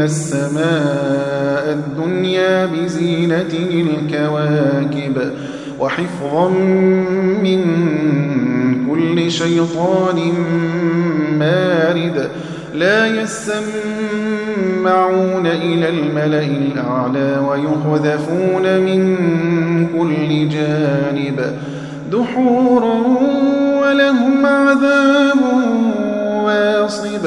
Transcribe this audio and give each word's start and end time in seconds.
السماء 0.00 1.72
الدنيا 1.72 2.66
بزينة 2.66 3.52
الكواكب 3.70 5.32
وحفظا 5.80 6.48
من 7.42 7.62
كل 8.90 9.30
شيطان 9.30 10.32
مارد 11.38 12.28
لا 12.74 13.06
يسمعون 13.06 13.46
إلى 15.46 15.88
الملأ 15.88 16.46
الأعلى 16.46 17.38
ويقذفون 17.48 18.80
من 18.80 19.16
كل 19.98 20.48
جانب 20.48 21.40
دحورا 22.12 22.94
ولهم 23.82 24.46
عذاب 24.46 25.38
واصب 26.44 27.26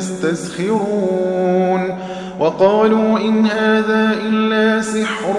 يستسخرون 0.00 1.82
وقالوا 2.40 3.18
إن 3.18 3.46
هذا 3.46 4.14
إلا 4.28 4.80
سحر 4.82 5.34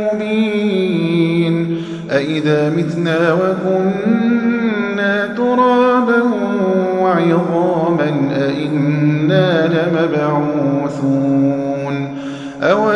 مبين 0.00 1.76
أئذا 2.10 2.70
متنا 2.70 3.32
وكنا 3.32 5.26
ترابا 5.26 6.22
وعظاما 7.00 8.10
أئنا 8.36 9.66
لمبعوثون 9.66 11.20
أو 12.62 12.90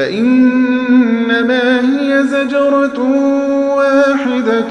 فإنما 0.00 1.80
هي 1.80 2.22
زجرة 2.22 2.98
واحدة 3.76 4.70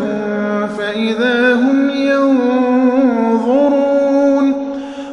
فإذا 0.78 1.54
هم 1.54 1.90
ينظرون 1.90 2.86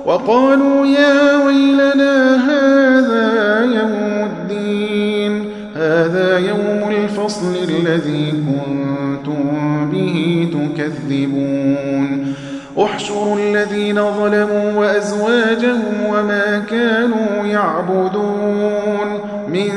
وقالوا 0.06 0.87
يا 0.87 1.44
ويلنا 1.47 2.37
هذا 2.37 3.65
يوم 3.65 4.31
الدين 4.31 5.44
هذا 5.76 6.38
يوم 6.38 6.91
الفصل 6.91 7.56
الذي 7.69 8.31
كنتم 8.31 9.44
به 9.93 10.49
تكذبون. 10.53 12.34
احشروا 12.78 13.37
الذين 13.38 13.94
ظلموا 14.12 14.72
وأزواجهم 14.72 15.94
وما 16.09 16.62
كانوا 16.71 17.47
يعبدون. 17.47 19.35
من 19.56 19.71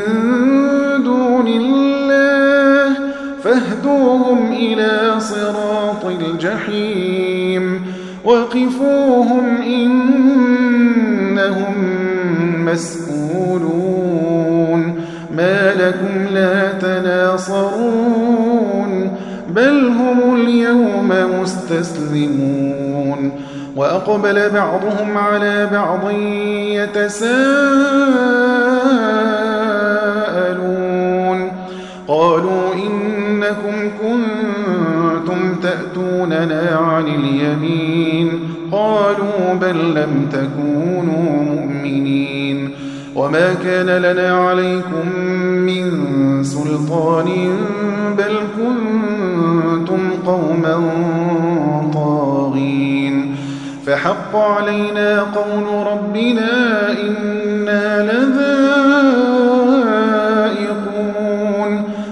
دون 1.03 1.47
الله 1.47 2.95
فاهدوهم 3.43 4.51
إلى 4.51 5.19
صراط 5.19 6.05
الجحيم 6.05 7.81
وقفوهم 8.25 9.61
إنهم 9.61 10.75
مسؤولون 12.65 13.99
ما 15.37 15.73
لكم 15.73 16.27
لا 16.33 16.71
تناصرون 16.71 18.09
بل 19.49 19.87
هم 19.87 20.35
اليوم 20.35 21.13
مستسلمون 21.41 23.31
وأقبل 23.75 24.49
بعضهم 24.49 25.17
على 25.17 25.69
بعض 25.71 26.11
يتساءلون 26.73 28.29
إنكم 33.49 33.91
كنتم 34.01 35.55
تأتوننا 35.61 36.79
عن 36.81 37.07
اليمين 37.07 38.39
قالوا 38.71 39.53
بل 39.61 39.93
لم 39.95 40.29
تكونوا 40.31 41.43
مؤمنين 41.43 42.69
وما 43.15 43.53
كان 43.53 43.85
لنا 43.85 44.49
عليكم 44.49 45.19
من 45.55 45.89
سلطان 46.43 47.57
بل 48.17 48.35
كنتم 48.57 50.09
قوما 50.25 50.91
طاغين 51.93 53.35
فحق 53.85 54.35
علينا 54.35 55.21
قول 55.21 55.87
ربنا 55.87 56.51
إنا 56.91 58.11
لذائقون 58.11 59.18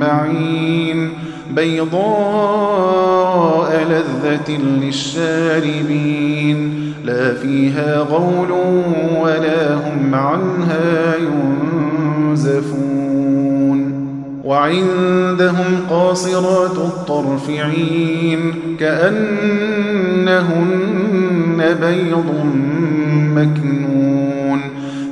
معين 0.00 1.08
بيضاء 1.56 3.30
ولذة 3.60 4.50
للشاربين. 4.82 6.58
لا 7.04 7.34
فيها 7.34 7.98
غول 7.98 8.50
ولا 9.20 9.74
هم 9.74 10.14
عنها 10.14 11.14
ينزفون. 12.26 12.80
وعندهم 14.44 15.80
قاصرات 15.90 16.76
الطرف 16.76 17.50
عين 17.50 18.54
كأنهن 18.80 19.20
بيض 21.80 22.46
مكنون. 23.34 24.19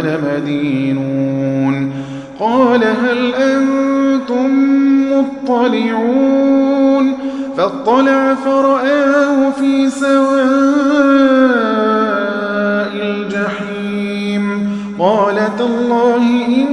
لمدينون 0.00 1.92
قال 2.40 2.84
هل 2.84 3.34
أنتم 3.34 4.50
مطلعون؟ 5.12 7.12
فاطلع 7.56 8.34
فرآه 8.34 9.50
في 9.50 9.90
سواء 9.90 10.42
الجحيم. 12.94 14.72
قال 14.98 15.56
تالله 15.58 16.46
إن 16.46 16.66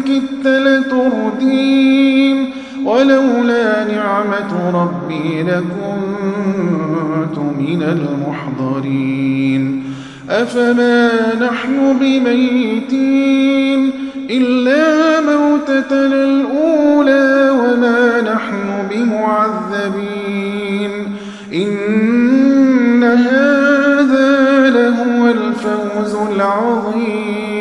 كدت 0.00 0.46
لتردين 0.46 2.50
ولولا 2.84 3.84
نعمة 3.84 4.70
ربي 4.74 5.42
لكنت 5.42 7.38
من 7.38 7.82
المحضرين. 7.82 9.82
أفما 10.30 11.10
نحن 11.40 11.98
بميتين 12.00 13.92
إلا 14.30 15.20
موتتنا 15.20 16.24
الأولى 16.24 17.50
وما 17.50 18.20
نحن 18.20 18.88
بمعذبين 18.90 20.36
إن 21.54 23.04
هذا 23.04 24.70
لهو 24.70 25.30
الفوز 25.30 26.14
العظيم 26.34 27.56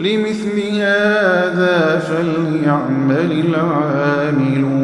لمثل 0.00 0.60
هذا 0.80 2.02
فليعمل 2.08 3.44
العاملون 3.48 4.83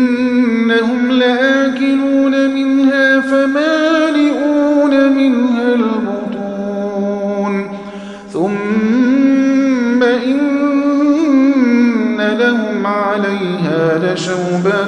عليها 13.91 14.13
لشوبا 14.13 14.87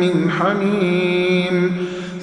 من 0.00 0.30
حميم. 0.30 1.72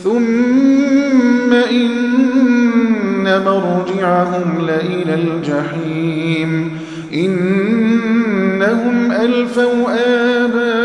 ثم 0.04 1.54
إن 1.54 3.42
مرجعهم 3.45 4.68
لإلى 4.68 5.13
الجحيم. 5.13 6.72
إنهم 7.13 9.12
ألفوا 9.12 9.92
آباءهم 9.92 10.84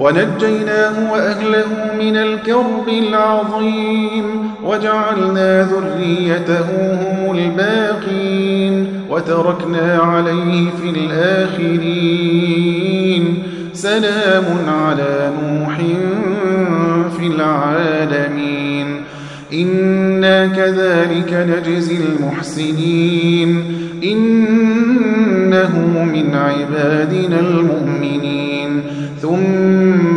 ونجيناه 0.00 1.12
وأهله 1.12 1.66
من 2.00 2.16
الكرب 2.16 2.88
العظيم 2.88 4.24
وجعلنا 4.64 5.62
ذريته 5.62 6.68
هم 6.94 7.38
الباقين 7.38 8.86
وتركنا 9.10 9.98
عليه 9.98 10.70
في 10.82 10.90
الآخرين. 10.90 12.44
سلام 13.72 14.44
على 14.68 15.32
نوح 15.42 15.78
في 17.18 17.26
العالمين. 17.26 18.86
إنا 19.52 20.46
كذلك 20.46 21.32
نجزي 21.32 21.96
المحسنين. 21.96 23.64
إنه 24.04 25.72
من 26.12 26.34
عبادنا 26.34 27.40
المؤمنين. 27.40 28.82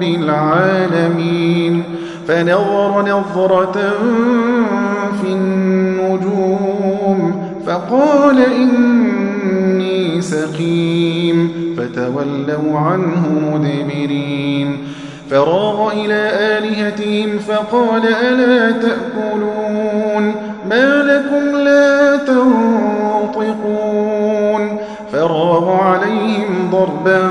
برب 0.00 0.22
العالمين 0.22 1.82
فنظر 2.28 3.02
نظرة 3.02 3.92
في 5.22 5.28
النجوم 5.32 6.70
فقال 7.66 8.38
إني 8.54 10.22
سقيم 10.22 11.52
فتولوا 11.76 12.78
عنه 12.78 13.28
مدبرين 13.54 14.78
فراغ 15.30 15.92
إلى 15.92 16.30
آلهتهم 16.58 17.38
فقال 17.38 18.02
ألا 18.06 18.70
تأكلون 18.70 20.34
ما 20.70 21.02
لكم 21.02 21.56
لا 21.56 22.16
تنطقون 22.16 23.60
فراغ 25.12 25.70
عليهم 25.70 26.49
ضربا 26.70 27.28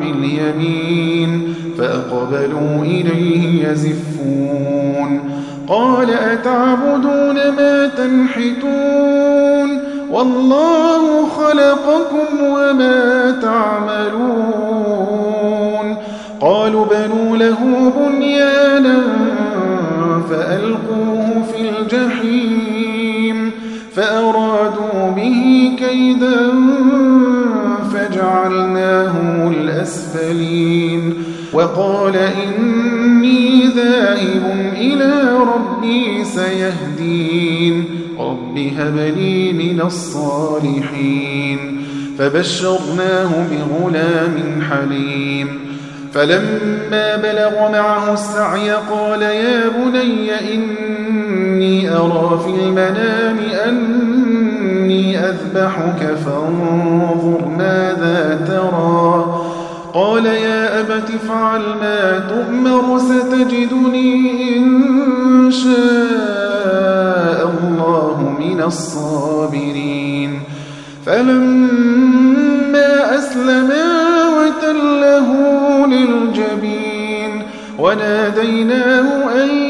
باليمين 0.00 1.54
فأقبلوا 1.78 2.82
إليه 2.82 3.68
يزفون 3.68 5.30
قال 5.68 6.10
أتعبدون 6.10 7.34
ما 7.56 7.90
تنحتون 7.96 9.80
والله 10.10 11.26
خلقكم 11.26 12.40
وما 12.42 13.30
تعملون 13.42 14.90
قالوا 16.40 16.84
بنوا 16.84 17.36
له 17.36 17.92
بنيانا 17.98 19.02
فألقوه 20.30 21.42
في 21.52 21.60
الجحيم 21.68 23.50
فأرادوا 23.94 25.10
به 25.16 25.72
كيدا 25.78 26.50
فجعلناهم 28.30 29.52
الأسفلين 29.52 31.14
وقال 31.52 32.16
إني 32.16 33.66
ذاهب 33.66 34.72
إلى 34.76 35.38
ربي 35.38 36.24
سيهدين 36.24 37.84
رب 38.18 38.58
هب 38.78 38.96
لي 39.16 39.52
من 39.52 39.80
الصالحين 39.80 41.58
فبشرناه 42.18 43.30
بغلام 43.50 44.62
حليم 44.70 45.58
فلما 46.12 47.16
بلغ 47.16 47.70
معه 47.72 48.14
السعي 48.14 48.70
قال 48.70 49.22
يا 49.22 49.68
بني 49.68 50.54
إني 50.54 51.90
أرى 51.96 52.40
في 52.44 52.50
المنام 52.62 53.36
أني 55.00 55.18
أذبحك 55.18 56.14
فانظر 56.24 57.48
ماذا 57.58 58.40
ترى. 58.48 59.40
قال 59.94 60.26
يا 60.26 60.80
أبت 60.80 61.10
افعل 61.24 61.60
ما 61.60 62.18
تؤمر 62.18 62.98
ستجدني 62.98 64.56
إن 64.56 65.50
شاء 65.50 67.50
الله 67.62 68.36
من 68.40 68.62
الصابرين. 68.62 70.40
فلما 71.06 73.18
أسلما 73.18 73.84
وتله 74.38 75.28
للجبين 75.86 77.42
وناديناه 77.78 79.08
أن 79.44 79.69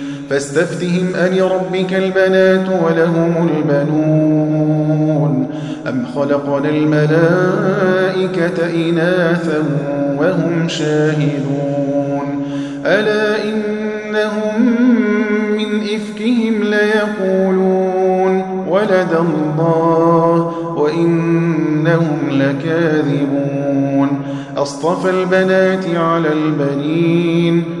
فاستفتهم 0.31 1.07
ألربك 1.15 1.93
البنات 1.93 2.69
ولهم 2.83 3.49
البنون 3.49 5.47
أم 5.89 6.05
خلقنا 6.15 6.69
الملائكة 6.69 8.65
إناثا 8.89 9.63
وهم 10.17 10.67
شاهدون 10.67 12.45
ألا 12.85 13.43
إنهم 13.43 14.61
من 15.51 15.81
إفكهم 15.95 16.63
ليقولون 16.63 18.41
ولد 18.67 19.13
الله 19.19 20.35
وإنهم 20.77 22.17
لكاذبون 22.31 24.09
أصطفى 24.57 25.09
البنات 25.09 25.85
على 25.95 26.33
البنين 26.33 27.80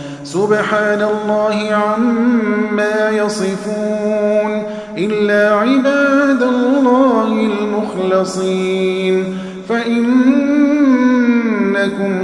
سبحان 0.33 1.01
الله 1.01 1.71
عما 1.71 3.09
يصفون 3.09 4.63
إلا 4.97 5.55
عباد 5.55 6.41
الله 6.41 7.27
المخلصين. 7.27 9.37
فإنكم 9.69 10.15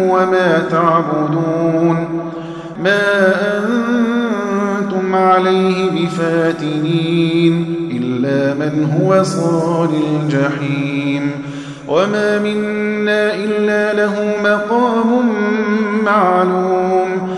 وما 0.01 0.63
تعبدون. 0.71 2.07
ما 2.83 3.33
أنتم 3.57 5.15
عليه 5.15 5.91
بفاتنين. 5.91 7.75
إلا 7.91 8.53
من 8.53 8.99
هو 9.01 9.23
صال 9.23 9.89
الجحيم. 10.21 11.31
وما 11.87 12.39
منا 12.39 13.35
إلا 13.35 13.93
له 13.93 14.35
مقام 14.43 15.29
معلوم. 16.05 17.37